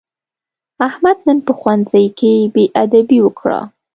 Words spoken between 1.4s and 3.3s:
په ښوونځي کې بېادبي